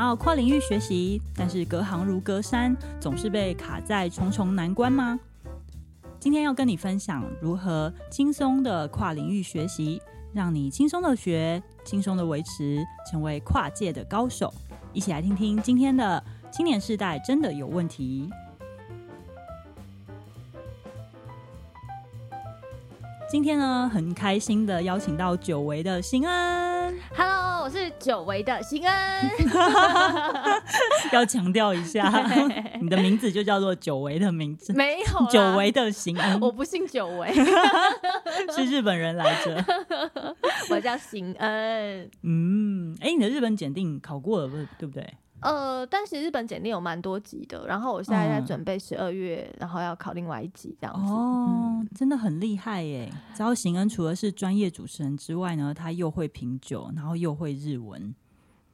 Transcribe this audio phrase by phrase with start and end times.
[0.00, 5.18] 要跨领域学习，但是隔行如隔山，总是被卡在重重难关吗？
[6.18, 10.00] 今天要跟你分享如何轻松的跨领域学习，
[10.32, 14.52] 让你轻松的学，轻松的维持，成为跨界的高手。
[14.92, 18.28] 一起来听听今天的青年世代真的有问题。
[23.30, 26.59] 今天呢，很开心的邀请到久违的行恩。
[27.70, 29.30] 是久违的行恩。
[31.12, 32.10] 要强调一下，
[32.80, 36.40] 你的名字就叫做久违的名字，没有久违的行恩。
[36.40, 37.32] 我不姓久违，
[38.54, 39.64] 是日本人来着。
[40.70, 42.10] 我叫行恩。
[42.22, 45.06] 嗯，哎、欸，你的日本检定考过了，不对不对？
[45.42, 51.12] 呃，但是日本简历有蛮多集的，然后我现在在准备十二月、嗯，然后要考另外一集这样子。
[51.12, 53.10] 哦，嗯、真的很厉害耶！
[53.38, 58.14] 然后行恩除了是专业主持人之外呢，他又会品酒，然后又会日文，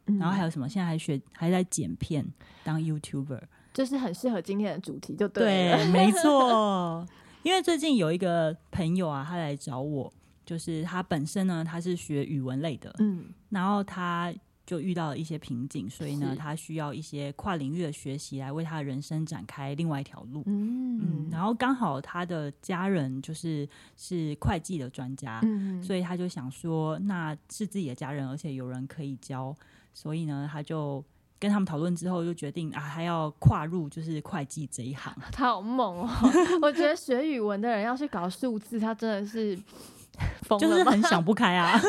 [0.07, 0.69] 嗯、然后还有什么？
[0.69, 2.27] 现在还学，还在剪片
[2.65, 3.43] 当 YouTuber，
[3.73, 5.77] 就是很适合今天的主题，就对了。
[5.77, 7.07] 对，没错。
[7.45, 10.13] 因为最近有一个朋友啊，他来找我，
[10.45, 14.35] 就是他本身呢，他是学语文类的，嗯，然后他。
[14.67, 20.43] 就遇到了一些瓶颈，所以呢，他需要一些跨领域的学习来为他的人生展开另外一条路。
[20.47, 29.55] 嗯，嗯，然后刚好他的家人就是是会计的专家，嗯，所以他就想说，那是自己的家人，而且有人可以教，
[29.95, 31.05] 所以呢，他就
[31.39, 35.15] 跟他们讨论之后，就决定啊，还要跨入就是会计这一行。
[35.31, 36.09] 他好猛哦！
[36.61, 39.57] 我觉得学语文的人要去搞数字，他真的是
[40.43, 41.79] 疯了，就是很想不开啊。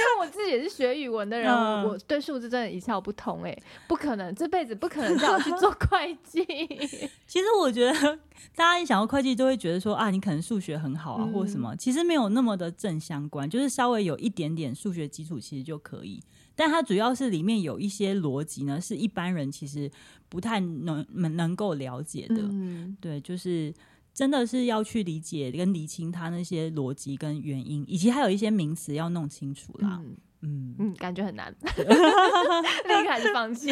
[0.00, 3.56] 因为我自己也是学语文的人，嗯、我对数字真的一窍不通哎，
[3.86, 6.44] 不可能，这辈子不可能叫我去做会计。
[7.26, 8.18] 其实我觉得，
[8.56, 11.76] 大家一想到会计，都会觉得说啊，你可能数学很好啊，嗯、或什么。
[11.76, 16.22] 其实没有那么的正相关，就是稍微有一点点数学基础，其实就可以。
[16.56, 19.90] 但它主要是里面有一些逻辑呢，是一般人其实
[20.28, 22.36] 不太能能能够了解的。
[22.38, 23.72] 嗯、对，就是。
[24.12, 30.00] 真的是要去理解跟理清他那些逻辑跟原因，以及还有一些名词要弄清楚啦。
[30.02, 30.16] 嗯。
[30.42, 33.70] 嗯，嗯，感觉很难， 立刻还是放弃。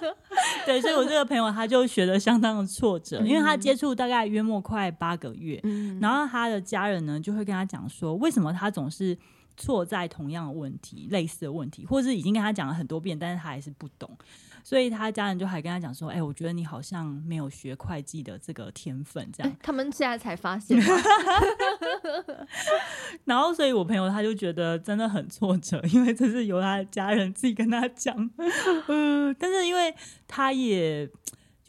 [0.64, 9.14] 对，所以我这个朋友他就学的相当的挫折，嗯、因为他接触大概约莫快八个月，嗯、然后他的家人呢就会跟他讲说，为什么他总是
[9.56, 14.16] 错在同样的问题、类似的问题，或是已经跟他讲了很多遍，但是他还是不懂。
[14.62, 19.50] 所以他家人就还跟他讲说：“哎、欸，我觉得你好像没有学会计的这个天分，这样。
[19.50, 20.78] 欸 ”他们现在才发现。
[23.24, 28.30] 然后，所以我朋友他就觉得真的很挫折，因为这是由他的家人自己跟他讲。
[28.88, 29.94] 嗯，但是因为
[30.28, 31.08] 他也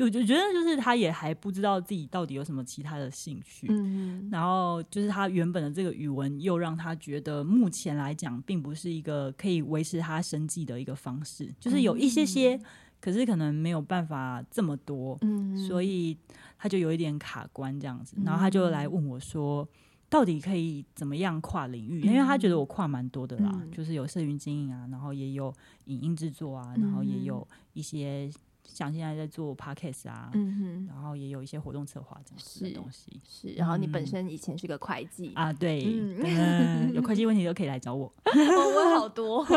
[0.10, 3.68] 就就觉得，就是他也还不知道自己到底有什么其他的兴趣。
[3.70, 12.60] 嗯，然后就是他原本的这个语文又让他觉得目前来讲并不是一个可以维持他生计的一个方式，就是有一些些。
[13.00, 16.16] 可是可能没有办法这么多，嗯，所以
[16.56, 19.68] 他就有一点卡关这样子，然后他就来问我说，
[20.08, 22.02] 到底可以怎么样跨领域？
[22.02, 25.52] 因为他觉得我跨蛮多的啦，就是有社群经营啊，然后也有
[25.86, 28.30] 影音制作啊，然后也有一些。
[28.74, 33.20] 像现在在做 podcast 啊，嗯哼，然后也有一些活动策划这样子的东西。
[33.28, 38.12] 是，然后你本身以前是个会计、嗯、啊，对，嗯嗯、有会计问题都可以来找我。
[38.26, 38.32] 我
[38.76, 39.46] 问好多。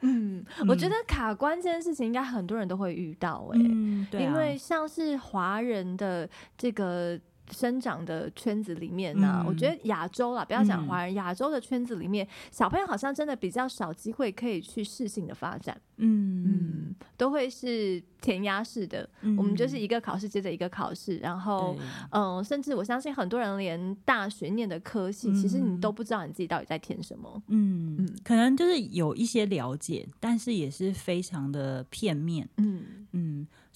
[0.00, 7.18] 嗯，我觉得卡关这件事情应该很多人都会遇到哎、欸嗯啊，因为像是华人的这个。
[7.50, 16.44] 生长的圈子里面呢、啊嗯，我觉得亚洲啦，不要讲华人，亚、嗯、洲的圈子里面，小朋友好像真的比较少机会可以去适性的发展，嗯。
[16.46, 21.76] 嗯，都会是填鸭式的、嗯，我们就是一个考试接着一个考试，然后
[22.10, 33.05] 嗯、呃，甚至我相信很多人连大学念的科系、嗯，其实你都不知道你自己到底在填什么，嗯嗯，可能就是有一些了解，但是也是非常的片面，嗯嗯。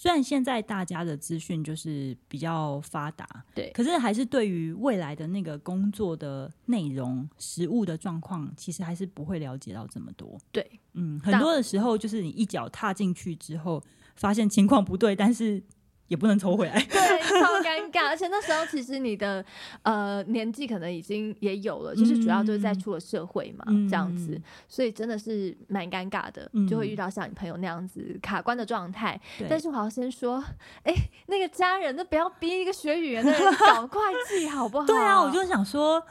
[0.01, 10.39] 虽然现在大家的资讯就是比较发达，对，可是还是对于未来的那个工作的内容、实物的状况，其实还是不会了解到这么多。
[10.51, 13.83] 对，嗯，很多的时候就是你一脚踏进去之后，
[14.17, 15.63] 发现情况不对，但是。
[16.11, 18.09] 也不能抽回来，对，超尴尬。
[18.09, 19.45] 而且那时候其实你的
[19.85, 24.37] 呃年纪可能已经也有了，就是主要就是在出了社会嘛，嗯、这样子，
[24.69, 29.19] 所以真的是蛮尴尬的、嗯，就会遇到像你朋友那样子卡关的状态。
[29.49, 30.43] 但是我要先说，
[30.83, 34.87] 哎、欸，那个家人，那不要逼一个学语言的人搞会计， 好不好？
[34.87, 36.03] 对啊，我就想说。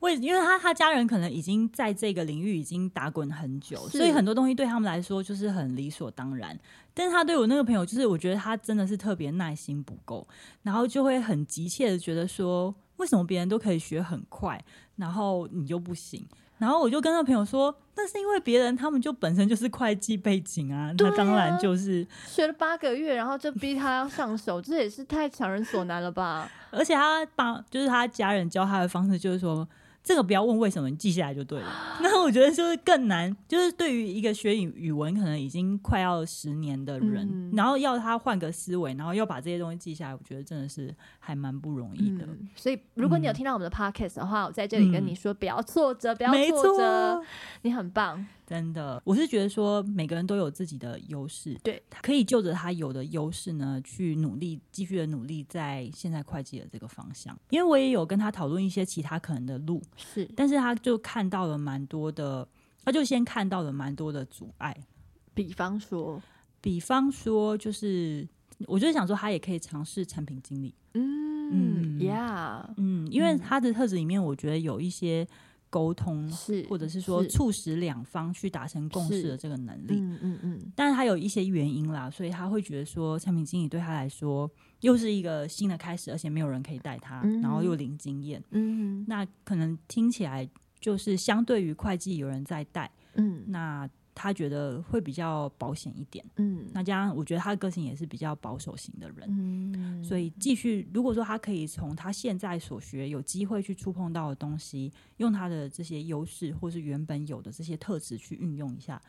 [0.00, 6.56] 为，因为他他家人可能已经在这个领域已经打滚很久，所以很多东西对他们来说就是很理所当然。
[6.94, 10.26] 但是他对我那个朋友，就是我觉得他真的是特别耐心不够，
[10.62, 14.64] 然后就会很急切的觉得说，为什么别人都可以学很快，
[14.96, 16.24] 然后你就不行？
[16.58, 26.50] 然后我就跟那朋友说，那是因为别人他们就本身就是会计背景啊，那当然就是学了八个月，然后就逼他要上手，这也是太强人所难了吧？
[26.70, 29.68] 而且他帮就是他家人教他的方式就是说。
[30.08, 31.70] 这个不要问为什么，你记下来就对了。
[32.00, 42.24] 那我觉得就是更难，就是对于一个学语语文可能已经快要十年的人，嗯、然后要他换个思维，然后要把这些东西记下来，我觉得真的是还蛮不容易的。
[42.24, 47.22] 嗯、所以，如果你有听到我们的 podcast 的话，嗯、我在这里跟你说，不要挫折，不要挫折，
[47.60, 48.26] 你很棒。
[48.48, 57.38] 真的，我是觉得说每个人都有自己的优势，对，可以就着他有的优势呢，去努力，继续的努力在现在会计的这个方向。
[57.50, 62.48] 因为我也有跟他讨论一些其他可能的路，是，但是他就看到了蛮多的，
[62.86, 64.74] 他就先看到了蛮多的阻碍。
[65.34, 66.18] 比方说，
[66.62, 68.26] 比方说，就是
[68.66, 70.74] 我就是想说，他也可以尝试产品经理。
[70.94, 75.28] 嗯嗯，Yeah，嗯，因为他的特质里面，我觉得有一些。
[75.70, 80.72] 沟通是，或者是说促使两方去达成共识的这个能力，嗯嗯嗯。
[80.74, 84.50] 但是他有一些原因啦，所以他会觉得说，产品经理对他来说
[84.80, 90.48] 又是一个新的开始，而且没有人可以带他，嗯、然后又零经验，嗯，那可能听起来
[90.80, 93.88] 就是相对于会计有人在带，嗯，那。
[94.20, 109.00] 他觉得会比较保险一点，嗯，那加上我觉得他的个性也是比较保守型的人，嗯，所以继续，如果说他可以从他现在所学有机会去触碰到的东西，用他的这些优势或是原本有的这些特质去运用一下。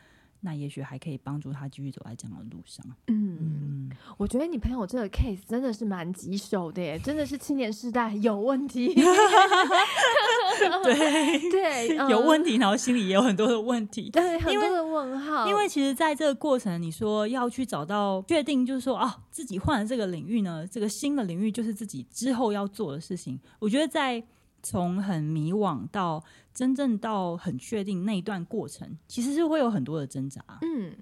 [0.42, 2.84] 那也许还可以帮助他继续走在这样的路上。
[3.08, 8.94] 嗯，嗯，我觉得你朋友这个 case 真的是蛮棘手的耶，真的是青年世代有问题。
[10.84, 15.48] 对 对，有问题，然后心里也有很多的问题，对，很多的问号。
[15.48, 23.38] 因为其实在这个过程，你说要去找到确定，就是说啊，自己换了这个领域呢，这个新的领域就是自己之后要做的事情。
[23.58, 24.22] 我觉得在。
[24.62, 26.22] 从很迷惘到
[26.52, 30.42] 真正到很确定那一段过程，其实是会有很多的挣扎。
[30.62, 30.92] 嗯，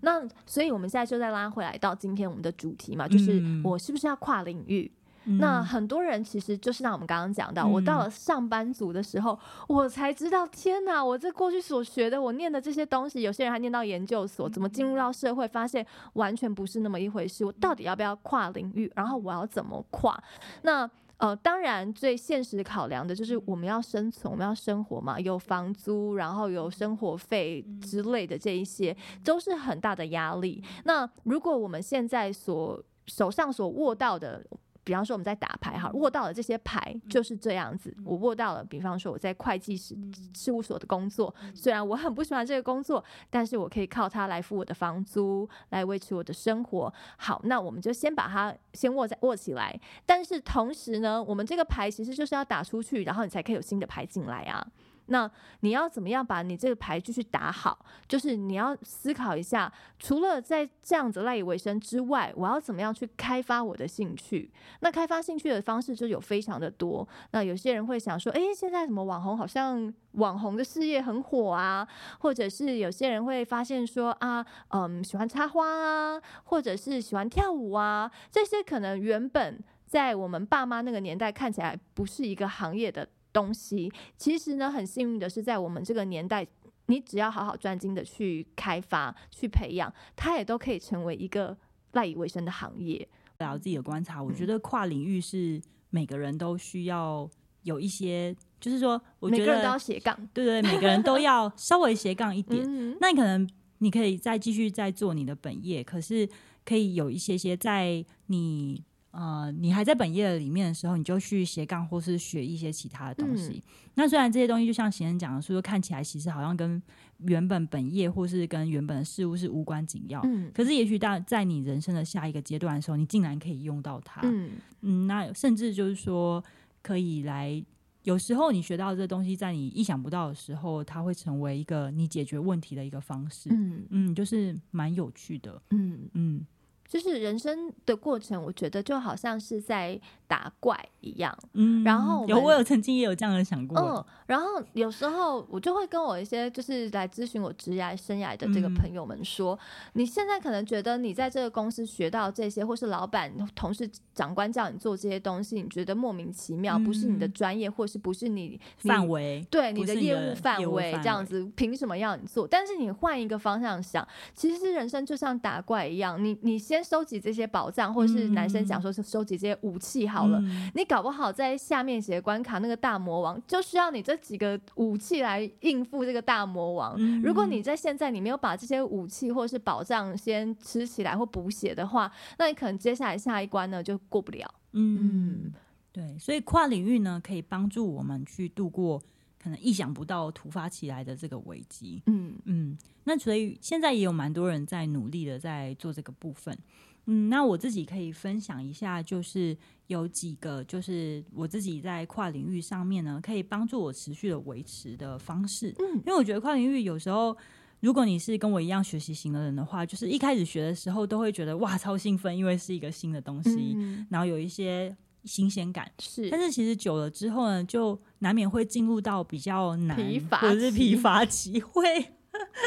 [0.00, 4.90] 那所以我们现在就再拉回来到今天我们的主题嘛，就是我是不是要跨领域？
[5.28, 9.36] 嗯、那很多人其实就是像我们刚刚讲到，嗯、我到了上班族的时候，
[9.66, 11.04] 我才知道，天哪！
[11.04, 17.44] 我这过去所学的，我念的这些东西，有些人还念到研究所，怎么进入到社会，发现完全不是那么一回事。
[17.44, 18.88] 我到底要不要跨领域？
[18.94, 20.16] 然后我要怎么跨？
[20.62, 30.62] 那呃，当然，最现实考量的就是我们要生存，我们要生活嘛，有房租，然后有生活费之类的这一些，都是很大的压力。
[30.84, 34.44] 那如果我们现在所手上所握到的，
[34.86, 37.92] 比方说我们在打牌哈，握到了这些牌就是这样子。
[38.04, 39.96] 我握到了，比方说我在会计师
[40.32, 46.94] 事务所的工作，虽然我很不喜欢这个工作，但是我可以靠它来付我的房租，来维持我的生活。
[47.16, 49.76] 好，那我们就先把它先握在握起来。
[50.06, 54.64] 但是同时呢，我们这个牌其实就是要打出去，然后你才可以有新的牌进来啊。
[55.06, 55.30] 那
[55.60, 57.84] 你要怎么样把你这个牌继续打好？
[58.08, 64.50] 就是你要思考一下，除了在这样子赖以为生之外，我要怎么样去开发我的兴趣？
[64.80, 67.06] 那开发兴趣的方式就有非常的多。
[67.30, 71.86] 那有些人会想说，诶，现在什么网红好像网红的事业很火啊，
[72.18, 83.08] 或者是有些人会发现说啊，嗯，喜欢插花啊，或者是喜欢跳舞啊，这些可能原本在我们爸妈那个年代看起来不是一个行业的。
[83.36, 86.46] 东西其实呢，很幸运的是，在我们这个年代，
[86.86, 91.54] 你只要好好专精的去开发、去培养，它也都可以成为一个
[91.92, 93.06] 赖以为生的行业。
[93.38, 97.28] 我自己的观察，我觉得跨领域是每个人都需要
[97.64, 102.64] 有一些，就是说，我觉得每个人都要斜杠，对对，每个人都要 稍微斜杠一点。
[102.98, 103.46] 那你可能
[103.78, 106.26] 你可以再继续再做你的本业，可是
[106.64, 108.82] 可以有一些些在你。
[109.18, 113.54] 呃，你还在本业里面的时候，你就去斜杠或是学一些其他的东西。
[113.54, 113.62] 嗯、
[113.94, 116.82] 那虽然这些东西就像贤人讲的，说看起来其实好像跟
[117.20, 124.50] 原本本业或是跟原本的事物是无关紧要，嗯，可是也许在在你人生的下一个阶段的时候，你竟然可以用到它，嗯。
[124.82, 126.44] 嗯，那甚至就是说
[126.82, 127.64] 可以来，
[128.02, 133.86] 有时候你学到这东西，在你意想不到的时候，它会成为一个你解决问题的一个方式，嗯。
[133.88, 136.06] 嗯，就是蛮有趣的，嗯。
[136.12, 136.46] 嗯。
[136.86, 141.36] 嗯就是人生的过程，我觉得就好像是在打怪一样。
[141.54, 143.78] 嗯，然后我有我有曾经也有这样的想过。
[143.78, 149.60] 嗯，然后有时候我就会跟我一些就是来咨询我职业生涯的这个朋友们说，嗯、
[149.94, 162.46] 你现在可能觉得你在这个公司学到这些，或是老板、同事、长官叫你做这些东西，你觉得莫名其妙，嗯、不是你的专业，或是不是你范围，对你的业务范围范围这样子，凭什么要你做？
[162.46, 166.75] 但是你换一个方向想，其实人生就像打怪一样，你你先。
[166.76, 176.94] 先收集这些宝藏，或者是男生讲说是收集这些武器好了，嗯、你搞不好在下面写关卡那个大魔王就需要你这几个武器来应付这个大魔王。
[176.98, 184.46] 嗯、如果你在现在你没有把这些武器或者是宝藏先吃起来或补血的话，那你可能接下来下一关呢就过不了。
[184.72, 184.98] 嗯。
[185.00, 185.52] 嗯
[185.92, 189.02] 对，所以跨领域呢，可以帮助我们去度过
[189.46, 192.02] 可能意想不到突发起来的这个危机。
[192.06, 196.58] 嗯嗯，那所以现在也有蛮多人在努力的在做这个部分。
[197.04, 205.72] 嗯，那我自己可以分享一下，就是有几个，就是我自己在跨领域上面呢，可以帮助我持续的维持的方式。
[205.78, 207.36] 嗯，因为我觉得跨领域有时候，
[207.78, 214.96] 如果你是跟我一样学习型的人的话，就是一开始学的时候都会觉得哇超兴奋，因为是一个新的东西，嗯、然后有一些。
[215.26, 221.60] 新鲜感是，但是其实久了之后呢，就难免会进入到比较难疲乏或者是疲乏期。
[221.60, 222.12] 会，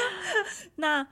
[0.75, 1.08] 那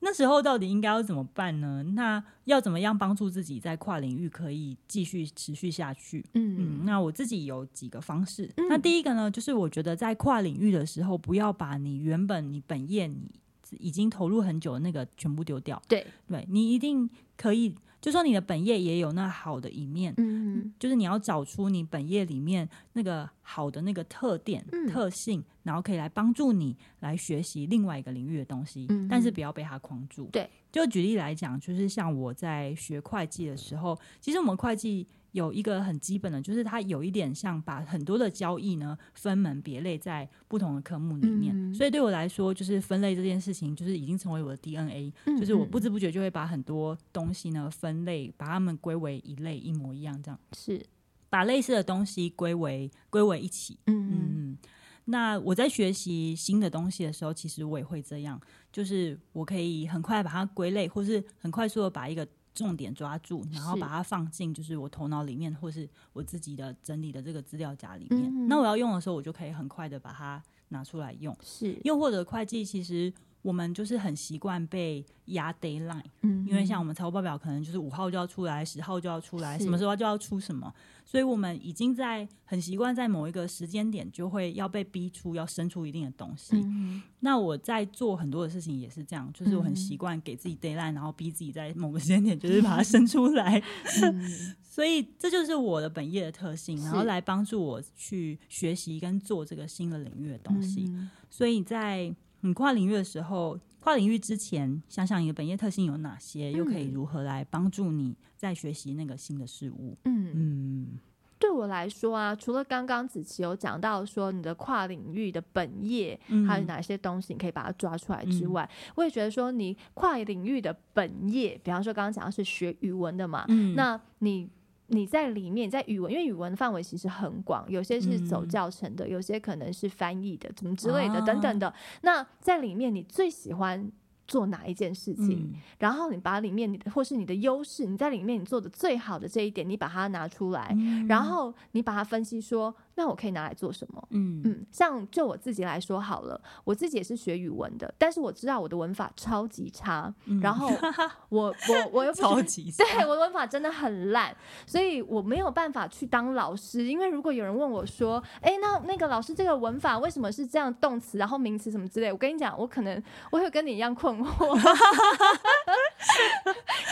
[0.00, 1.82] 那时候到底应该要怎么办呢？
[1.94, 6.24] 那要怎么样帮助自己在跨领域可以继续持续下去？
[6.34, 8.50] 嗯嗯，那我自己有几个方式。
[8.56, 13.30] 嗯、那第一个呢，就是我觉得在跨领域的时候，不要把你原本你本业你
[13.78, 15.80] 已经投入很久的那个全部丢掉。
[15.86, 17.76] 对对，你一定可以。
[18.00, 20.39] 就说你的本业也有那好的一面，嗯，
[20.78, 30.28] 就是你要找出你本业里面那个好的那个特点、嗯、特性，然后可以来帮助你来学习另外一个领域的东西，嗯、但是不要被它框住。
[30.32, 35.06] 对，就举例来讲，就是像我在学会计的时候，其实我们会计。
[35.32, 50.84] 有一个很基本的，就是它有一点像把很多的交易呢分门别类在不同的科目里面，嗯、所以对我来说，就是分类这件事情，就是已经成为我的 DNA，嗯、就是我不知不觉就会把很多东西呢分类，把它们归为一类，一模一样这样，是
[51.28, 53.78] 把类似的东西归为归为一起。
[53.86, 54.58] 嗯嗯，
[55.04, 58.40] 那我在学习新的东西的时候，其实我也会这样，
[58.72, 62.26] 就是我可以很快把它归类，或是很快速的把一个。
[62.54, 68.22] 重点抓住，然后把它放进就是我头脑里面，或是我自己的整理的这个资料夹里面。
[68.22, 71.36] 嗯、那我要用的时候，我就可以很快的把它拿出来用。
[71.42, 80.72] 是，又或者会计，其实我们就是很习惯被压 deadline，嗯，因为像我们财务报表可能就是五号就要出来，十号就要出来，什么时候就要出什么。
[81.04, 86.54] 所以我们已经在很习惯在某一个时间点就会要被逼出要生出一定的东西。
[86.54, 93.60] 嗯、那我在做很多的事情也是这样，就是我很习惯给自己 deadline，然后逼自己在某个时间点就是把它生出来。
[94.04, 100.84] 嗯、所以这就是我的本业的特性，然后来帮助我去学习跟做这个新的领域的东西。
[100.90, 109.96] 嗯、所以在你跨领域的时候，跨领域之前，想想你的本业特性有哪些，又可以如何来帮助你在学习那个新的事物。
[110.04, 110.30] 嗯。
[110.34, 110.98] 嗯，
[111.38, 124.48] 对我来说啊，除了刚刚子琪有讲到说你的跨领域的本业还有哪些东西你可以把它抓出来之外，嗯、我也觉得说你跨领域的本业，比方说刚刚讲的是学语文的嘛，嗯、那你。
[124.90, 131.68] 你在里面，在语文，因为语文范围其实很广，有些是走教程的，嗯、有些可能是翻译的，怎么之类的，等等的。
[131.68, 133.90] 啊、那在里面，你最喜欢
[134.26, 135.50] 做哪一件事情？
[135.52, 142.74] 嗯、然后你把里面，或是你的优势，你在里面你做的最好的这一点，你把它拿出来，嗯、然后你把它分析说。
[143.00, 144.08] 那我可以拿来做什么？
[144.10, 150.68] 嗯嗯，像就我自己来说好了，我自己也是学语文的，但是我知道我的文法超级差，嗯、然后
[151.30, 156.84] 我我我又超级对我的文法真的很烂，所以我没有办法去当老师。
[156.84, 160.72] 因为如果有人问我说：“哎、欸，那那个老师这个文法为什么是这样？
[160.74, 164.54] 动词然后名词什么之类？”我跟你讲，我可能我会跟你一样困惑，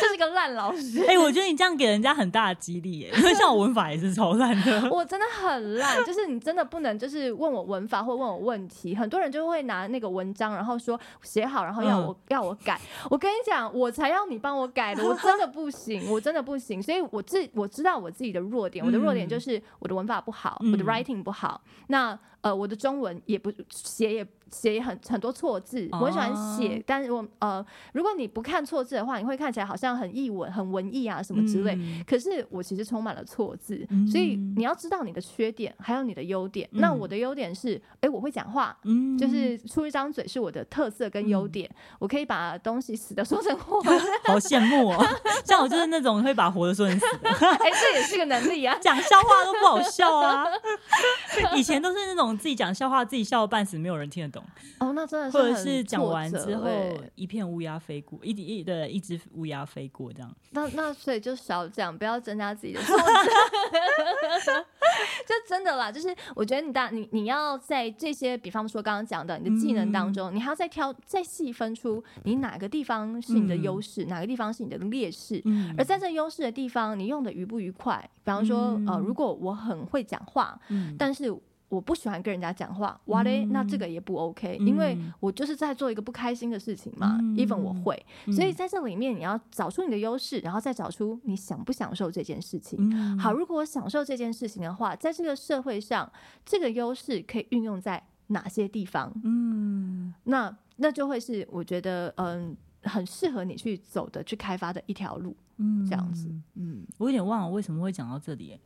[0.01, 1.03] 就是个烂老师。
[1.03, 5.98] 哎、欸，我觉得你这样给人家很大的激励耶，因为像我文法也是超烂的， 我真的很烂。
[6.05, 12.81] 就是你真的不能就是问我文法或问我问题，很多人就会拿那个文章，然后说写好，然后要我、嗯、要我改。
[13.11, 16.83] 我跟你讲，我才要你帮我改的，我真的不行，我真的不行。
[16.83, 21.61] 所以我自我知道我自己的弱点，我的弱点就是我的文法不好，嗯、我的 writing 不好。
[21.89, 24.27] 那呃，我的中文也不写也。
[24.51, 31.75] 写很很多错字，我很喜欢写，哦、但是我呃，如果你不看错字的话，你会看起来好像很译文、很文艺啊什么之类。
[31.75, 36.67] 嗯、可是我其实充满了错字，嗯、所以你要知道你的缺点，还有你的优点。
[36.73, 41.69] 嗯、那我的优点是，哎、欸，我会讲话，嗯、就是出一张嘴是我的特色跟优点。
[41.69, 43.83] 嗯、我可以把东西死的 说成活，
[44.25, 45.07] 好羡慕哦！
[45.45, 48.75] 像我就是那种会把活的说成死的，哎、欸，这也是个能力啊！
[48.81, 50.47] 讲笑话都不好笑啊！
[51.55, 54.43] 以前都是那种自己讲笑话，自己笑得半死，没有人听得懂。
[54.81, 56.69] 哦，那真的是，或者是讲完之后
[57.15, 60.35] 一片乌鸦飞过，一一对一只乌鸦飞过这样。
[60.51, 63.05] 那那所以就少讲，不要增加自己的挫折。
[65.27, 75.41] 就真的啦，就是我觉得你大你你要在这些，比方说刚刚讲的你的技能当中，嗯、你还要再挑再细分出你哪个地方是你的优势，嗯、哪个地方是你的劣势。
[75.45, 77.99] 嗯、而在这优势的地方，你用的愉不愉快？
[78.25, 81.35] 比方说，嗯、呃，如果我很会讲话，嗯、但是。
[81.69, 87.19] 我不喜欢跟人家讲话，哇嘞，那这个也不 OK，嗯、因为我就是在做一个不开心的事情嘛。
[87.21, 92.79] 嗯、even 我会，嗯、所以在这里面你要找出你的优势，然后再找出你享不享受这件事情。
[92.93, 96.11] 嗯、好，如果我享受这件事情的话，在这个社会上，
[96.45, 99.13] 这个优势可以运用在哪些地方？
[99.25, 105.37] 嗯，那那就会是我觉得嗯很适合你去走的、去开发的一条路。
[105.59, 106.31] 嗯，这样子。
[106.55, 108.59] 嗯，我有点忘了为什么会讲到这里。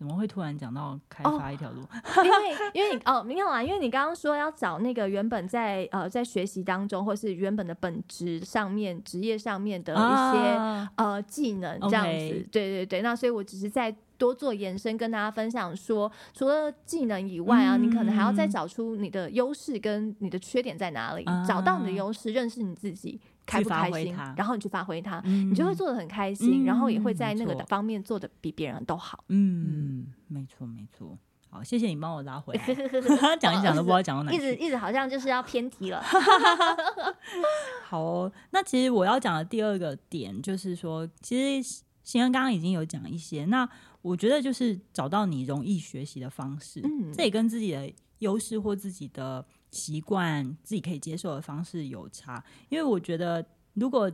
[0.00, 1.82] 怎么会突然讲到开发一条路？
[1.92, 12.48] 哦、因为因为你哦，没有啊，因为你刚刚说要找那个原本在呃在学习当中，或是原本的本职上面、职业上面的一些、啊、呃技能这样子。
[12.50, 23.20] 对对对，那所以我只是在多做延伸，跟大家分享说，除了技能以外啊，嗯、你可能还要再找出你的优势跟你的缺点在哪里，啊、找到你的优势，认识你自己。
[23.50, 29.24] 开不开心，然后你去发挥它，嗯、你就会做的很开心，嗯、然后也会在那个方面做的比别人都好。
[29.28, 31.18] 嗯，没错没错。
[31.50, 32.64] 好，谢谢你帮我拉回来，
[33.40, 36.00] 讲一讲都不知道讲到哪里，一直一直好像就是要偏题了。
[37.84, 43.68] 好哦，那其实我要讲的第二个点就是说，其实新恩刚刚已经有讲一些，那
[44.00, 49.44] 我觉得就是找到你容易学习的方式，嗯、这也跟自己的优势或自己的。
[49.70, 54.10] 习惯自己可以接受的方式有差，因为我觉得如果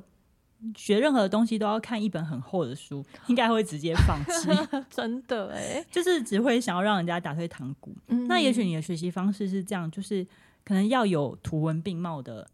[0.75, 4.49] 学任何东西都要看一本很厚的书，应该会直接放弃。
[4.91, 7.95] 真的哎，就是只会想要让人家打退堂鼓。
[8.09, 10.27] 嗯、那也许你的学习方式是这样，就是
[10.65, 12.49] 可能要有图文并茂的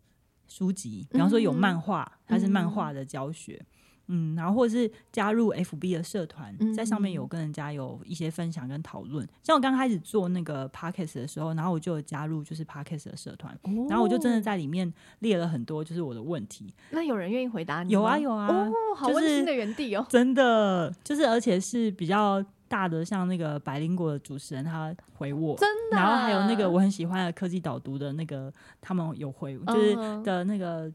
[0.48, 3.58] 书籍，比方说有漫画，它是漫画的教学。
[3.60, 3.66] 嗯
[4.08, 9.24] 嗯，然后或者是加入 FB 的社团，在上面有跟人家有一些分享跟讨论。
[9.24, 16.74] 嗯、像我刚开始做那个 Podcast 的时候，然后我就有加入就是 Podcast 的社团，哦、然后我就真的在里面列了很多就是我的问题。
[16.90, 17.92] 那有人愿意回答你？
[17.92, 30.92] 有啊有啊，哦，好温馨的园地哦，真的就是而且是比较大的，像那个百灵果的主持人他回我，真的，然后还有那个我很喜欢的科技导读的那个他们有回，就是的那个。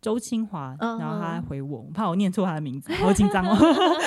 [0.00, 3.56] 周清华，然后他还回我，我怕我念错他的名字，好紧张哦。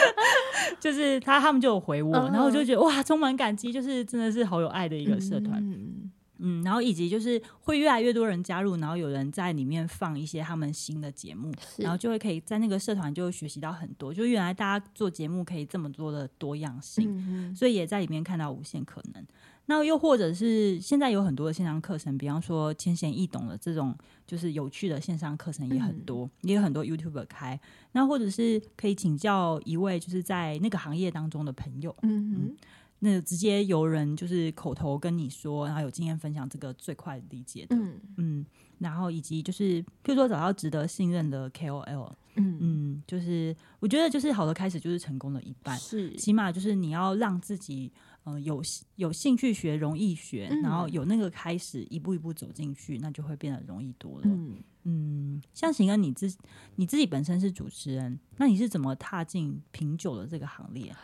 [0.79, 5.61] 就是他，他们就有回我，然后我就觉得哇，充满感激，就是真的是好有爱的一个社团。
[5.63, 19.25] 嗯，嗯，然后以及就是会越来越多人加入，然后有人在里面放一些他们新的节目，然后就会可以在那个社团就会学习到很多，就原来大家做节目可以这么多的多样性，嗯、所以也在里面看到无限可能。
[19.65, 23.97] 那又或者是现在有很多的线上课程，比方说浅显易懂的这种，
[24.27, 27.57] 就是有趣的线上课程也很多，嗯、也有很多 YouTuber 开。
[27.93, 32.57] 那或者是可以请教一位就是在那个行业当中的朋友，嗯哼嗯，
[32.99, 38.45] 那直接由人就是口头跟你说，然后有经验分享，这个最快理解的，嗯嗯。
[38.79, 47.89] 然后以及就是，譬如说找到值得信任的 KOL，嗯嗯，就是我觉得就是好的开始就是成功的一半，是起码就是你要让自己。
[48.25, 48.61] 呃，有
[48.95, 54.21] 有兴趣学，容易学，嗯、然后有那个开始，一步一步走进去，那就会变得容易多了。
[54.23, 56.33] 嗯，嗯，像行恩，你自
[56.77, 60.95] 你自己本身是主持人，那你是怎么踏进品酒的这个行列？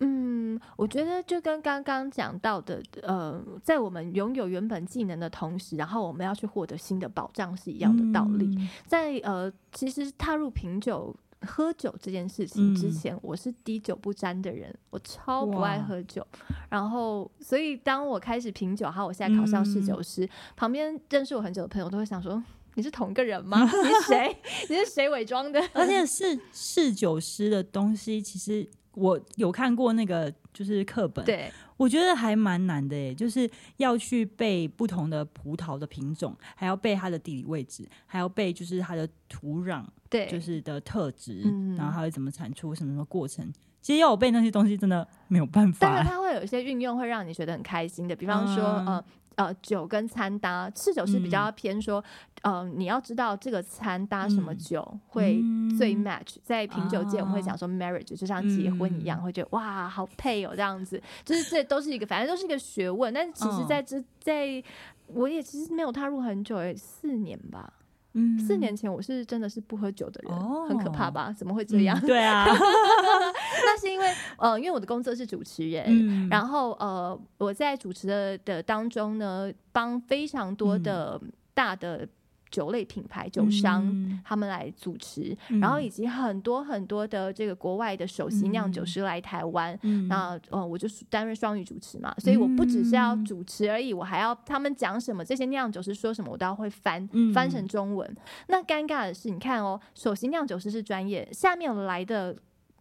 [0.00, 8.44] 嗯，我觉得就跟刚刚讲到的，呃，在我们拥有原本技能的同时，然后我们要去获得新的保障是一样的道理。
[8.58, 11.16] 嗯、在呃，其实踏入品酒。
[11.42, 16.26] 喝酒这件事情之前，嗯、我是滴酒不沾的人，我超不爱喝酒。
[16.68, 22.42] 然后，所以当我开始品酒，好，我现在考上侍酒师，嗯、旁边认识我很久的朋友都会想说
[22.74, 23.62] ：“你是同一个人吗？
[23.64, 24.36] 你是谁？
[24.70, 31.52] 你是谁伪装的？” 而且是侍酒师的东西，其实我有看过那个就是课本，对。
[31.76, 33.46] 我觉得还蛮难的诶，就是
[33.76, 43.52] 要去背不同的葡萄的品种，还要背它的地理位置，还要背就是它的土壤，对，就是的特质，嗯、然后还会怎么产出，什么什么过程。
[43.80, 45.78] 其实要我背那些东西，真的没有办法。
[45.80, 49.04] 但是它会有一些运用，会让你觉得很开心的，比方说，嗯、呃。
[49.36, 52.02] 呃，酒跟餐搭，侍酒是比较偏说，
[52.40, 55.42] 嗯、呃，你要知道这个餐搭什么酒会
[55.76, 63.12] 最 match，、嗯、在品酒界我们会讲说 marriage，、啊、就像结婚一样，嗯、会觉得哇，好配哦，这样子，就是这都是一个，反正都是一个学问。
[63.12, 64.64] 但是其实在这，在
[65.08, 67.70] 我也其实没有踏入很久，四年吧。
[68.18, 71.30] 嗯，四年前我是真的是不喝酒的人，哦、很可怕吧？
[71.36, 71.98] 怎么会这样？
[72.02, 81.20] 嗯、对啊， 那是因为呃，因为我的工作是主持人，嗯、然后呃，我在主持的的当中呢，帮非常多的
[81.54, 82.08] 大的。
[82.50, 98.16] 酒类品牌酒商，嗯、他们来主持，嗯、然后以及很多很多的这个国外的首席酿酒师来台湾，嗯、那呃，我就担任双语主持嘛，所以我不只是要主持而已，我还要他们讲什么，这些酿酒师说什么，我都要会翻、嗯、翻成中文。
[98.48, 102.36] 那尴尬的是，你看哦，首席酿酒师是专业，下面来的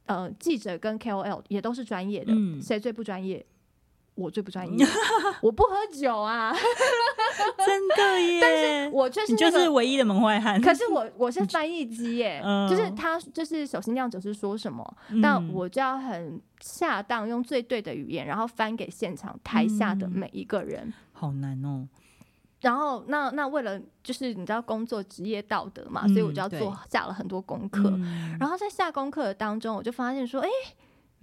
[0.05, 3.45] 呃记者跟 KOL 也都是专业的，谁、嗯、最不专业？
[4.15, 4.87] 我最不专业，
[5.41, 6.53] 我不喝酒啊，
[7.65, 8.39] 真的耶！
[8.41, 10.59] 但是我就是、那个、你就是唯一的门外汉。
[10.61, 20.85] 可是我我是翻译机耶，嗯、就是他就是首席酿酒师说什么，那、嗯、我就要很恰当用最对的语言，然后翻给现场台下的每一个人。
[20.85, 21.85] 嗯、好难哦。
[22.61, 27.89] 然后那那为了就是你知道工作职业道德嘛，嗯、所以我就要做下了很多功课。
[27.89, 30.47] 嗯、然后在下功课的当中，我就发现说，哎。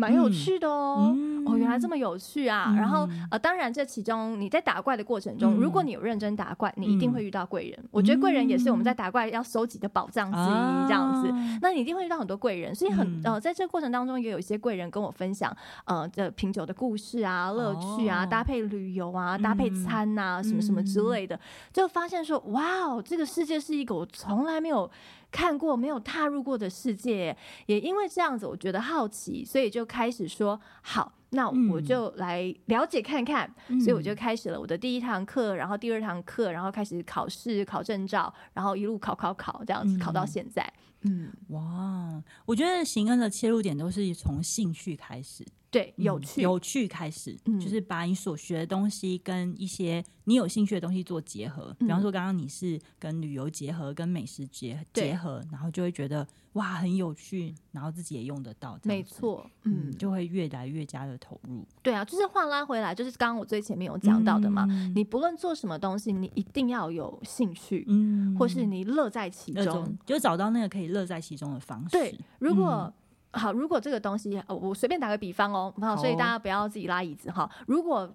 [0.02, 2.66] 蛮有趣的哦，嗯、哦，原来这么有趣啊！
[2.70, 7.78] 嗯、然后呃，当然这其中你在打怪的过程中，嗯、如果你有认真打怪，你一定会遇到贵人。
[7.80, 11.28] 嗯、我觉得贵人也是我们在打怪要收集的宝藏之一，这样子。
[11.28, 21.38] 啊、那你一定会遇到很多贵人，所以很、嗯、呃，在这个过程当中也有一些贵人跟我分享呃这品酒的故事啊、乐趣啊、哦、搭配旅游啊、搭配餐啊、嗯、什么什么之类的，
[21.72, 24.90] 就发现说哇哦，这个世界是一个我从来没有。
[25.32, 33.52] 看过没有踏入过的世界，也因为这样子，我觉得好奇，所以就开始说好，那我就来了解看看。
[33.68, 40.70] 嗯、所以我就开始了我的第一堂课，然后第二堂课，然后开始考试、考证照，然后一路考考考，这样子考到现在。
[41.04, 45.44] 嗯，哇，我觉得行恩的切入点都是从兴趣开始。
[45.72, 51.74] 对，有趣、嗯、有趣开始，嗯、就是把你所学的东西跟一些你有兴趣的东西做结合。
[51.80, 58.78] 嗯、比方说，刚刚你是跟旅游结合，跟美食结结合，然后就会觉得哇很有趣，然后自己也用得到。
[58.82, 61.66] 没错，嗯，就会越来越加的投入。
[61.82, 64.66] 对啊，就是话拉回来，就是刚刚我最前面有讲到的嘛。
[64.68, 71.92] 嗯、你不论做什么东西，你一定要有兴趣，嗯，或是你乐在其中，就找到那个可以乐在其中的方式。
[71.92, 72.92] 对，如果。
[73.32, 77.50] 嗯好，如果这个东西，我随便打个比方哦，好，所以大家不要自己拉椅子哈。
[77.66, 78.08] 如果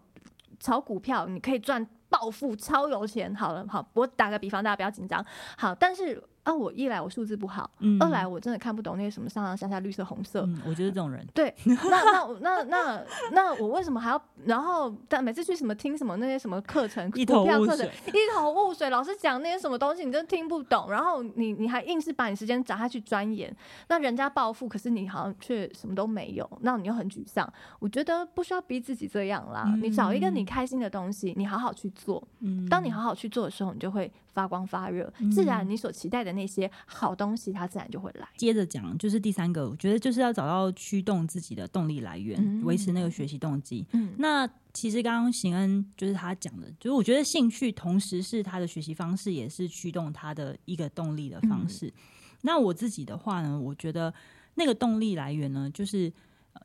[0.60, 5.24] 炒股票，你可以赚暴富、超有钱，好了，好，我打个比方，大家不要紧张。
[5.58, 6.24] 好，但是。
[6.48, 10.44] 啊，我一来我数字不好，嗯、二来我真的看不懂那些什么上上下下绿色红色。
[10.44, 11.28] 嗯、我就是这种人。
[11.34, 14.22] 对，那那那那那我为什么还要？
[14.46, 18.90] 然后但每次去什么听什么那些什么课程，一头雾水，一头雾水。
[18.90, 20.90] 老师讲那些什么东西，你真的听不懂。
[20.90, 23.54] 然后你你还硬是把你时间找下去钻研，
[23.90, 27.52] 那人家暴富，可是你好像却什么都没有，那你又很沮丧。
[27.80, 32.26] 我觉得不需要逼自己这样啦，嗯、你找一个你开心的东西，你好好去做。
[32.40, 34.10] 嗯、当你好好去做的时候，你就会。
[34.38, 38.28] 发光发热，自然你所期待的那些好东西，它自然就会来。
[38.38, 43.84] 接着讲，就是第三个，我觉得就是要找到驱动自己的动力来源，维、嗯、持那个学习动机。
[43.94, 51.88] 嗯，那其实刚刚行恩就是他讲的，就是我觉得兴趣同时是他的学习方式，也是驱动他的一个动力的方式。
[51.88, 51.94] 嗯、
[52.42, 54.14] 那我自己的话呢，我觉得
[54.54, 56.14] 那个动力来源呢，就是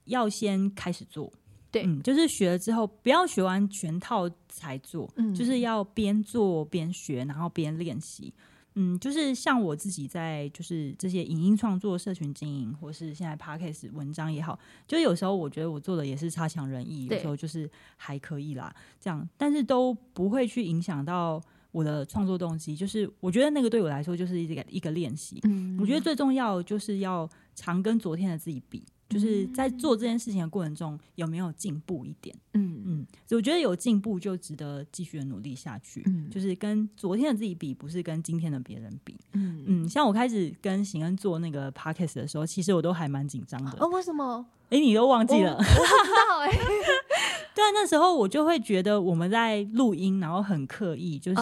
[0.04, 1.32] 要先开始做。
[1.72, 8.32] 对，嗯，就是学了之后，不要学完全套才做，嗯，就是要边做边学，然后边练习，
[8.74, 22.76] 嗯，就是像我自己在就是这些影音创作、社群经营，或是现在 Podcast 文章也好，就有时候我觉得我做的也是差强人意，有时候就是还可以啦，这样，但是都不会去影响到我的创作动机。
[22.76, 28.84] 就是我觉得那个对我来说就是一个一个练习，嗯，我觉得最重要就是要常跟昨天的自己比。
[29.12, 32.34] 就是在做这件事情的过程中，有没有进步一点？
[32.54, 36.02] 嗯嗯，所以我觉得有进步就值得继续的努力下去。
[36.06, 39.16] 嗯，就是跟昨天的自己比，不是跟今天的别人比。
[39.32, 43.76] 嗯嗯，像我开始跟行恩做那个 podcast 的时候，其实我都还蛮紧张的。
[43.78, 44.46] 哦，为什么？
[44.70, 45.52] 哎，你都忘记了？
[45.52, 46.50] 我不知道哎。
[47.54, 51.40] 对，那时候我就会觉得我们在录音，然后很刻意，就是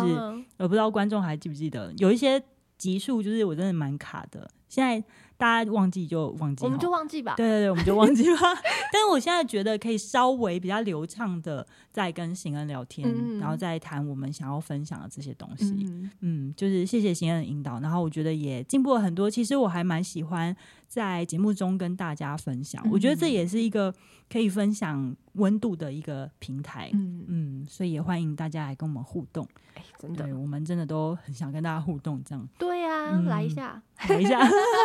[0.59, 2.43] 我不知道观众还记不记得，有一些
[2.77, 4.51] 集数就是我真的蛮卡的。
[4.69, 5.03] 现在。
[5.41, 7.35] 大家忘记就忘记，我们就忘记吧。
[7.35, 8.39] 对对对，我们就忘记吧。
[8.93, 15.87] 但是我现在觉得可以稍微比较流畅的在跟行恩聊天，嗯、然后再谈我们想要分享的这些东西。
[15.89, 19.31] 嗯，嗯，就是谢谢行恩的引导，然后我觉得也进步了很多。
[19.31, 20.55] 其实我还蛮喜欢
[20.91, 23.95] 在节目中跟大家分享，嗯、我觉得这也是一个
[24.29, 26.91] 可以分享温度的一个平台。
[26.93, 29.47] 嗯嗯，所以也欢迎大家来跟我们互动。
[29.75, 32.49] 哎，真的，我们真的都很想跟大家互动，这样。
[32.59, 33.81] 对呀、啊，嗯、来一下。
[34.09, 34.41] 来一下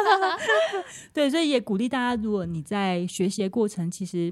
[1.11, 4.31] 对，所以也鼓励大家，如果你在学习的过程，其实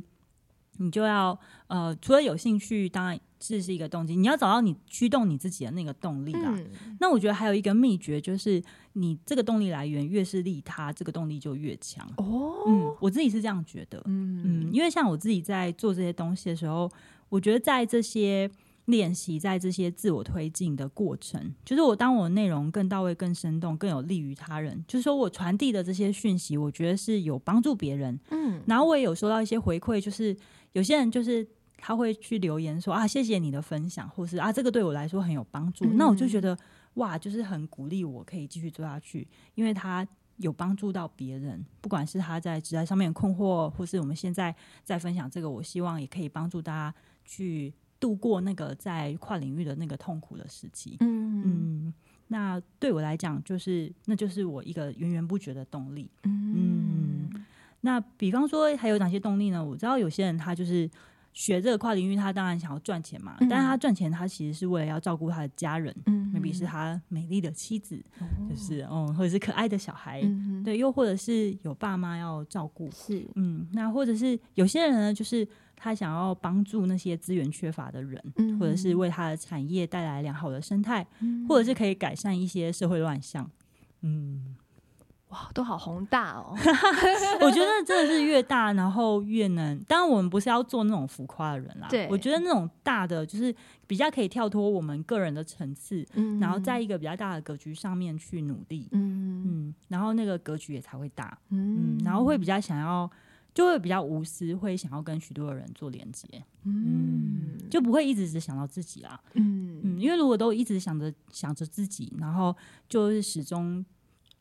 [0.78, 6.56] 你就要呃，除了有兴趣，当然是是一个动机，你要找到你驱动你自己的那个动力啦。
[6.56, 12.08] 嗯、那我觉得还有一个秘诀就是，你这个动力来源越是利他，这个动力就越强。
[12.16, 14.02] 哦，嗯，我自己是这样觉得。
[14.06, 16.90] 嗯嗯，因为像我自己在做这些东西的时候，
[17.28, 18.50] 我觉得在这些
[18.86, 28.18] 练习，在这些自我推进的过程，就是我当我的内容更到位、更生动、更有利于他人，就是说我传递的这些讯息，我觉得是有帮助别人。
[28.30, 30.34] 嗯，然后我也有收到一些回馈，就是
[30.72, 31.46] 有些人就是。
[31.78, 35.84] 他会去留言说啊，谢谢你的分享，或是啊，这个对我来说很有帮助。
[35.86, 36.58] 嗯、那我就觉得
[36.94, 40.08] 哇，就是很鼓励我可以继续做下去，因为他
[40.38, 50.96] 有帮助到别人，不管是他在职业上面困惑，或是我们现在在分享这个，我希望也可以帮助大家去度过那个在跨领域的那个痛苦的时期。
[51.02, 51.94] 嗯嗯，
[52.30, 56.10] 那对我来讲，就是那就是我一个源源不绝的动力。
[56.24, 57.46] 嗯，嗯，
[57.82, 59.64] 那比方说还有哪些动力呢？
[59.64, 60.90] 我知道有些人他就是。
[61.34, 63.36] 学这个跨领域，他当然想要赚钱嘛。
[63.40, 83.50] 嗯、但是他赚钱，他其实是为了要照顾他的家人，嗯，maybe 是他美丽的妻子，哦、就是嗯，或者是可爱的小孩，嗯、对，又或者是有爸妈要照顾，是，嗯，那或者是有些人呢，就是他想要帮助那些资源缺乏的人，嗯、或者是为他的产业带来良好的生态，嗯、或者是可以改善一些社会乱象，
[84.02, 84.56] 嗯。
[85.34, 86.56] 哇，都好宏大哦！
[87.42, 89.80] 我觉得真的是越大，然后越能。
[89.88, 91.88] 当然，我们不是要做那种浮夸的人啦。
[91.90, 93.54] 对，我觉得那种大的，就是
[93.88, 103.10] 比较可以跳脱我们个人的层次，嗯，然后在一个比较大的格局上面去努力，嗯嗯，然后那个格局也才会大，嗯，然后会比较想要，
[103.56, 106.28] 就会比较无私，会想要跟许多的人做连接，
[106.64, 112.56] 嗯，就不会一直只想到自己啦，嗯嗯，因为如果都一直想着想着自己，然后
[112.88, 113.84] 就是始终。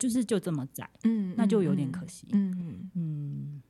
[0.03, 3.63] 就是就这么窄，嗯，那就有点可惜，嗯嗯嗯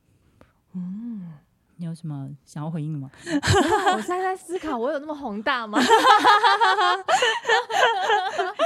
[0.73, 1.33] 嗯，
[1.77, 3.11] 你有什么想要回应的吗？
[3.93, 5.77] 我现在在思考，我有那么宏大吗？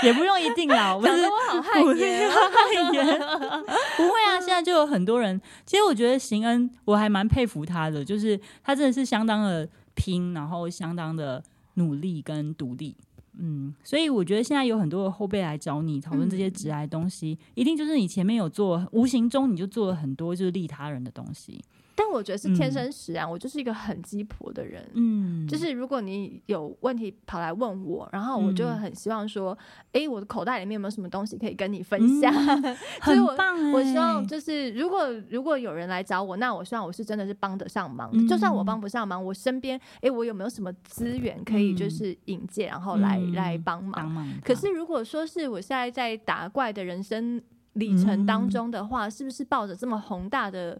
[0.02, 3.20] 也不用一定啦，我是我好汗颜，汗颜，
[3.98, 12.96] 不会啊，现在就有很多人，其实我觉得邢恩，我还蛮佩服他的，就是他真的是相当的拼，然后相当的努力跟独立。
[13.40, 21.62] 嗯，所以我觉得现在有很多的后辈来找你讨论这些直癌东西，嗯、一定就是你前面有做，无形中你就做了很多就是利他人的东西。
[22.00, 24.88] 但我觉得是天生使然，嗯、我就是一个很鸡婆的人。
[24.94, 29.58] 嗯，就是如果你有问题跑来问我，然后我就会很希望说，
[29.94, 32.32] 哎、嗯，我的口袋里面有没有什么东西可以跟你分享？
[32.32, 33.74] 嗯、 很棒哎！
[33.74, 38.12] 我希望就是如果如果有人来找我，那我希望我是真的是帮得上忙。
[38.14, 44.08] 嗯、就算我帮不上忙，我身边哎，我有没有什么资源可以就是引荐，然后来、嗯、来帮忙？
[44.08, 44.28] 忙。
[44.46, 47.42] 可是如果说是我现在在打怪的人生
[47.74, 50.80] 里程当中的话，嗯、是不是抱着这么宏大的？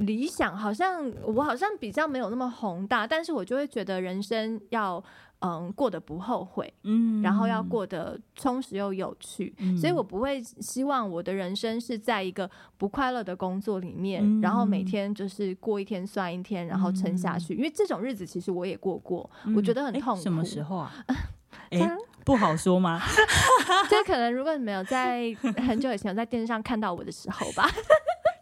[0.00, 5.02] 理想好像我好像比较没有那么宏大，但是我就会觉得人生要
[5.40, 20.22] 嗯过得不后悔，嗯，然后要过得充实又有趣，嗯，所以我不会希望我的人生是在一个不快乐的工作里面，嗯，然后每天就是过一天算一天，然后撑下去，嗯，因为这种日子其实我也过过，嗯，我觉得很痛苦。
[20.22, 20.92] 什么时候啊？
[21.70, 23.00] 哎，不好说吗？
[23.88, 25.34] 这可能如果你没有在
[25.66, 27.68] 很久以前有在电视上看到我的时候吧。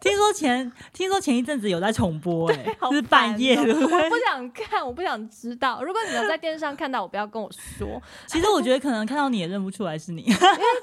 [0.01, 3.73] 听说前听说前一阵子有在重播，哎，是半夜的。
[3.73, 5.83] 我不想看，我不想知道。
[5.83, 8.01] 如果你有在电视上看到我，不要跟我说。
[8.27, 10.37] 其实我觉得可能看到你也认不出来是你， 因为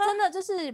[0.06, 0.72] 真的就是，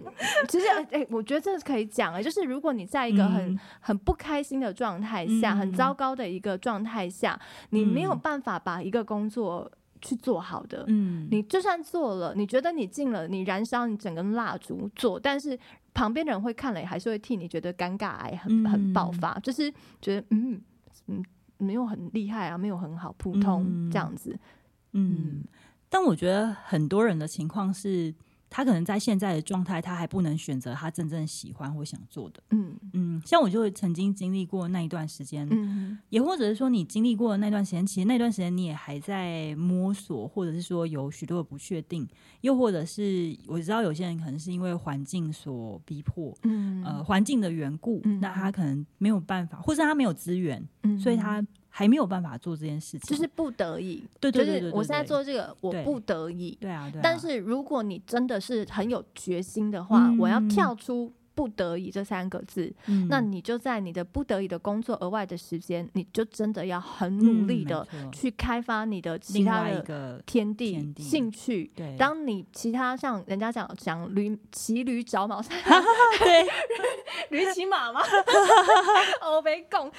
[0.48, 7.38] 其实哎、欸，我觉得这是可以讲哎，就是如果你在一个很很不开心的状态下，很糟糕的一个状态下，
[7.70, 10.84] 你没有办法把一个工作去做好的。
[10.88, 15.56] 嗯，你就算做了，你觉得你尽了，你燃烧你整根蜡烛做，但是。
[15.94, 20.60] 旁边的人会看了，也还是会替你觉得尴尬，哎，很很爆发，嗯、就是觉得嗯
[21.06, 21.24] 嗯
[21.58, 24.38] 没有很厉害啊，没有很好，普通、嗯、这样子，
[24.92, 25.16] 嗯。
[25.18, 25.44] 嗯
[25.88, 28.14] 但我觉得很多人的情况是。
[28.54, 32.42] 他可能在现在的状态，他还不能选择他真正喜欢或想做的。
[32.50, 42.06] 嗯嗯，像我就曾经经历过那一段时间，嗯，也或者是说你经历过的那段时间，其实那段时间你也还在摸索，或者是说有许多的不确定，
[42.42, 51.44] 又或者是我知道有些人可能是因为环境所逼迫，嗯呃，环境的缘故，嗯，那他可能没有办法，或是他没有资源，嗯，所以他。
[51.74, 54.04] 还没有办法做这件事情，就是不得已。
[54.20, 56.54] 对对对，对，我现在做这个，我不得已。
[56.60, 57.00] 对啊，对啊。
[57.02, 71.02] 但是如果你真的是很有决心的话，嗯、我要跳出不得已这三个字，嗯、那你就在你的不得已的工作额外的时间，你就真的要很努力的去开发你的其他的天地，天地。
[71.02, 71.70] 兴趣。
[71.74, 75.40] 对，当你其他像人家讲讲驴骑驴找马，
[76.18, 76.46] 对，
[77.30, 78.00] 驴骑马吗？
[79.34, 79.90] 我 没讲，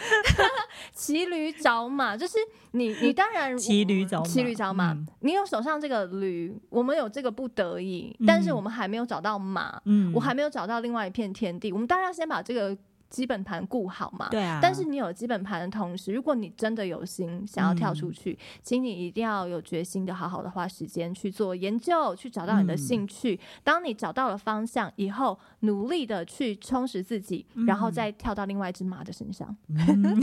[0.94, 2.38] 骑驴找马就是
[2.72, 12.76] 你，你当然骑驴找骑驴找马，嗯、你有手上这个驴，我们有这个不得已，嗯、但是我们还没有找到马，嗯，我还没有找到另外一片天地，我们当然要先把这个。
[13.14, 14.58] 基本盘顾好嘛，对啊。
[14.60, 23.36] 但是你有基本盘的同时，如果你真的有心想要跳出去，嗯、请你一定要有决心的，好好的花时间去做研究，去找到你的兴趣。
[23.36, 29.56] 嗯、当你找到了方向以后，努力的去充实自己，嗯、然后再跳到另外一只马的身上。
[29.70, 30.20] 嗯、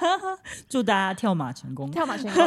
[0.68, 2.44] 祝大家跳马成功，跳马成功。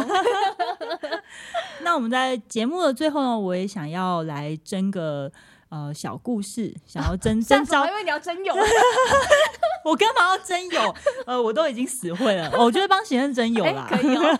[1.81, 5.31] 那我们在节目的最后呢，我也想要来争个。
[5.69, 8.53] 呃，小故事想要 征征招，因为你要征友，
[9.85, 10.95] 我干嘛要征友？
[11.25, 13.85] 呃，我都已经死会了，我就会帮行恩征友啦。
[13.89, 14.37] 可以哦，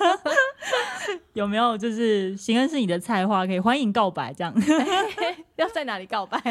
[1.34, 4.54] 有没有就是行恩是你的菜花，可以欢迎告白这样。
[5.56, 6.42] 要在哪里告白？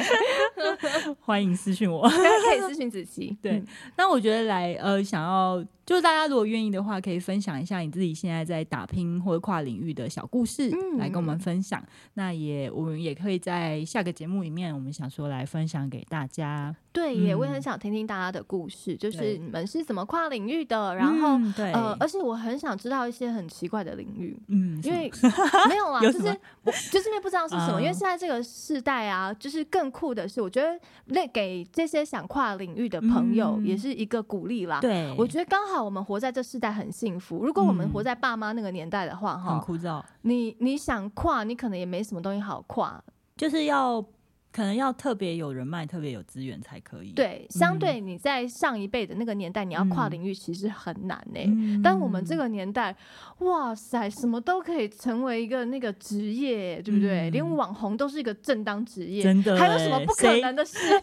[1.21, 3.37] 欢迎私讯我，可以私讯子琪。
[3.43, 3.63] 对，
[3.97, 11.83] 那我觉得来呃，想要就是大家如果愿意的话，可以分享一下你自己现在在打拼或者跨领域的小故事，嗯、来跟我们分享。
[12.13, 16.77] 那也我们也可以在下个节目里面，我们想说来分享给大家。
[16.99, 25.11] 对，也我也很想听听大家的故事，嗯、就是你们是怎么跨领域的，然后、嗯、对呃，而且我很想知道一些很奇怪的领域，嗯，因为
[25.69, 26.29] 没有啊，就是
[26.63, 28.99] 我就是因为不知道是什么，嗯、因为现在这个世代。
[29.09, 34.81] 啊，就是更酷的是，我觉得那给这些想跨领域的朋友也是一个鼓励啦。
[34.81, 37.45] 对，我觉得刚好我们活在这世代很幸福。
[37.45, 40.03] 如果我们活在爸妈那个年代的话，哈，很枯燥。
[40.23, 43.03] 你你想跨，你可能也没什么东西好跨，
[43.37, 44.05] 就是要。
[44.51, 47.13] 可能要特别有人脉、特别有资源才可以。
[47.13, 51.47] 对，相对你在上一辈的那个年代，嗯、你要跨领域其实很难呢、欸。
[51.47, 52.97] 嗯、但我们这个年代，
[53.41, 57.31] 哇塞，什么都可以成为一个那个职业，对不对？
[57.31, 60.79] 嗯、连网红都是一个正当职业，真的，还有什么不可能的事？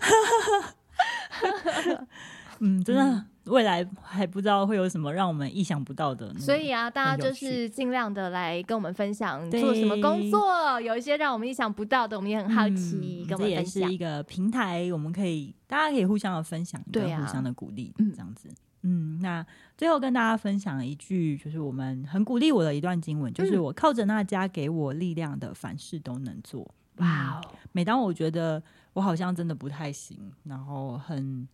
[2.59, 3.03] 嗯，真的。
[3.03, 13.71] 嗯未来还不知道会有什么让我们意想不到的，所以啊，大家就是尽量的来跟我们分享做什么工作，有一些让我们意想不到的，我们也很好奇，嗯、跟我们分享。
[13.71, 18.49] 这也是一个平台，我们可以大家可以互相的分享，对、啊，互相的鼓励，这样子。
[18.81, 19.45] 嗯，那
[19.77, 26.67] 最后跟大家分享一句，就是我们很鼓励我的一段经文，就是我靠着那家给我力量的，凡事都能做。
[26.95, 28.59] 哇、嗯，每当我觉得
[28.93, 31.47] 我好像真的不太行，然后很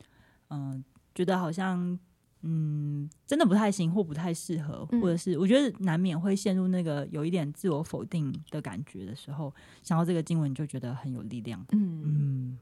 [0.51, 0.71] 嗯。
[0.71, 0.83] 呃
[1.13, 1.99] 觉得好像，
[2.43, 11.59] 嗯，真的不太行，或不太适合，嗯、或者是我觉得难免会陷入那个有一点自我否定的感觉的时候，想到这个经文就觉得很有力量。
[11.73, 12.57] 嗯嗯，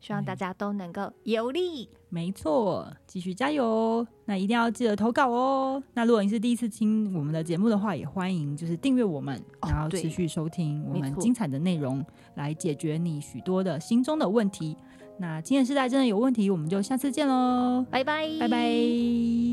[0.00, 1.88] 希望大家都能够有力。
[2.10, 4.06] 没错，继续加油！
[4.26, 5.82] 那一定要记得投稿哦。
[5.94, 14.76] 那如果你是第一次听我们的节目的话，也欢迎就是订阅我们，然后持续收听我们精彩的内容，来解决你许多的心中的问题。
[15.20, 19.47] 那今天世代真的有问题，我们就下次见喽，拜拜，拜拜。